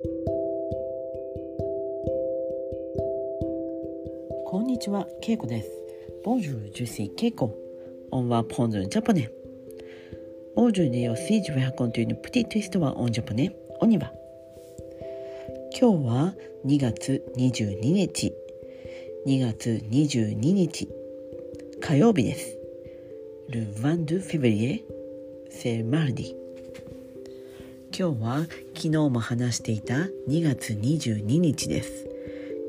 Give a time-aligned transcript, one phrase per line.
[0.00, 0.06] こ
[4.60, 5.70] んにちは、けいこです。
[6.24, 7.52] ボンジュージューシーけいこ。
[8.12, 9.28] オンはポンズジャポネ。
[10.68, 13.52] ンジューネオスイージュウェアコというのプティトゥイストはオンジャポネ。
[13.80, 14.12] オニバ。
[15.76, 18.32] 今日は2月22日。
[19.26, 20.88] 2月22日。
[21.80, 22.56] 火曜日です。
[23.50, 24.84] ルヴァンドゥフィブリエ。
[25.50, 26.47] セルマルディ。
[27.98, 28.46] 今日は
[28.76, 29.94] 昨日も話していた
[30.28, 32.06] 2月22日です。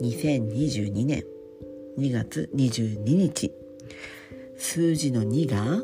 [0.01, 1.23] 2022年。
[1.99, 3.53] 2月22日。
[4.57, 5.83] 数字の2が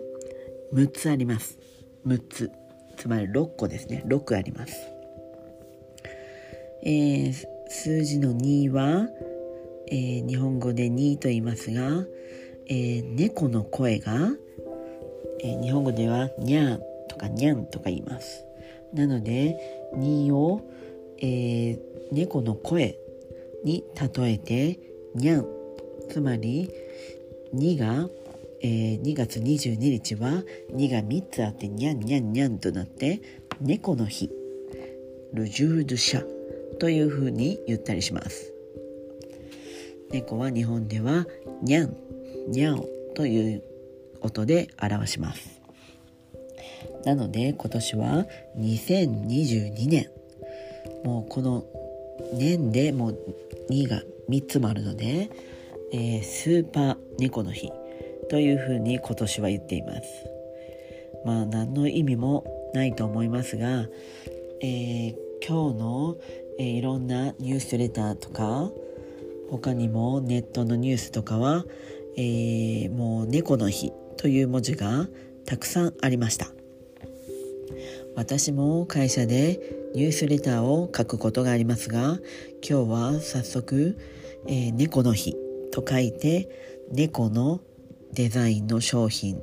[0.74, 1.60] 6つあります。
[2.08, 2.52] 6つ。
[2.98, 4.02] つまり6個ですね。
[4.08, 4.74] 6あります、
[6.82, 7.34] えー、
[7.70, 9.08] 数字の2は、
[9.92, 12.04] えー、日本語で2と言いますが、
[12.66, 14.32] えー、猫の声が、
[15.44, 18.44] え日本語ではにゃんとかにゃんとか言います。
[18.94, 19.58] なので
[19.96, 20.62] 2を、
[21.22, 21.80] え
[22.12, 22.98] 猫の声
[23.64, 23.84] に
[24.18, 24.80] 例えて
[25.16, 25.48] にゃん。
[26.10, 26.70] つまり
[27.54, 28.10] 2が、
[28.62, 33.22] えー、2月22日は2が3つあってにゃんにゃんにゃんとなって
[33.60, 34.30] 猫の日。
[35.34, 36.26] ルジュードシャ
[36.80, 38.54] というふうに言ったりします。
[40.12, 41.26] 猫は日本では
[41.62, 41.96] にゃん
[42.48, 43.64] にゃおという
[44.22, 45.55] 音で表します。
[47.06, 48.26] なので今年は
[48.58, 50.10] 2022年。
[51.04, 51.66] もうこの
[52.34, 53.18] 年でもう
[53.70, 55.30] 2が3つもあるので
[55.92, 57.72] えー、スーパー猫の日
[58.30, 60.02] というふうに今年は言っています。
[61.26, 63.88] まあ何の意味もないと思いますが、
[64.62, 66.18] えー、今日の、
[66.60, 68.70] えー、いろんなニュースレターとか
[69.50, 71.66] 他にもネットのニュースとかは、
[72.18, 75.08] えー、もう猫の日という文字が
[75.46, 76.52] たくさんありました。
[78.16, 79.60] 私も会社で
[79.94, 82.20] ニュースレターを書くことがありますが
[82.68, 83.98] 今日は早速、
[84.48, 85.36] えー、猫の日
[85.72, 86.50] と書いて
[86.92, 87.62] 猫の
[88.14, 89.42] デザインの商品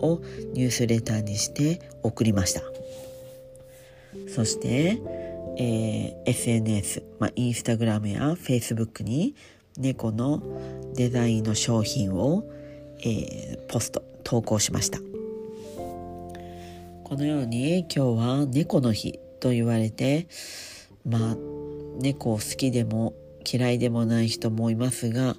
[0.00, 0.20] を
[0.52, 2.62] ニュースレターにして送りました。
[4.28, 4.98] そして、
[5.58, 9.34] えー、SNS、まあ、インスタグラムやフェイスブックに
[9.76, 10.42] 猫の
[10.94, 12.44] デザインの商品を、
[13.00, 15.11] えー、ポスト投稿しました。
[17.12, 17.98] このように今日
[18.40, 20.28] は猫の日と言われて
[21.04, 21.36] まあ
[21.98, 23.12] 猫好きでも
[23.44, 25.36] 嫌いでもない人もいますが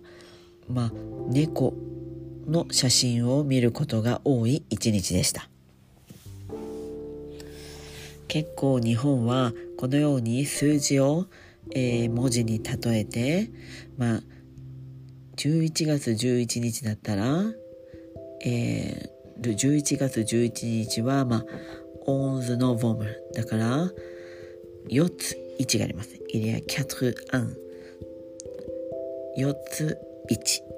[0.70, 0.92] まあ
[1.30, 1.74] 猫
[2.48, 5.50] の写真を見ることが多い一日でした。
[8.28, 11.26] 結構日本はこのように数字を、
[11.72, 13.50] えー、文字に例えて
[13.98, 14.20] まあ
[15.38, 17.46] 11月11日だったら、
[18.46, 19.13] えー、
[19.44, 21.46] る11月11日は、まあ、
[22.06, 23.06] オンズのボム
[23.36, 23.92] だから
[24.90, 26.20] 4つ1があります。
[26.30, 27.56] イリアキャトルアン
[29.38, 29.98] 4つ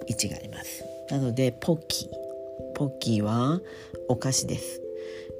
[0.09, 0.83] 11があります。
[1.09, 2.09] なのでポッキー
[2.75, 3.61] ポッキーは
[4.09, 4.81] お菓子です。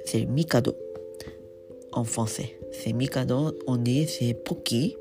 [0.06, 0.74] セミカド
[1.92, 4.96] オンフォンセセミカドオンディセポッキ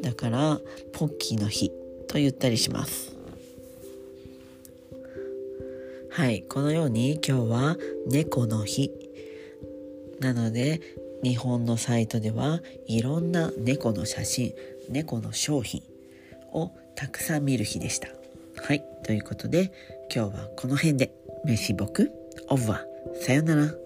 [0.00, 0.60] ーだから
[0.92, 1.70] ポッキーの日
[2.06, 3.15] と言ったりします。
[6.16, 8.90] はい、このように今日は猫の日。
[10.18, 10.80] なので、
[11.22, 14.54] 日本のサイトではいろんな猫の写真、
[14.88, 15.82] 猫の商品
[16.54, 18.08] をたくさん見る日でした。
[18.62, 18.82] はい。
[19.04, 19.70] ということで、
[20.10, 21.12] 今日はこの辺で、
[21.44, 22.10] メシボク、
[22.48, 22.86] オブワ、
[23.20, 23.85] さよなら。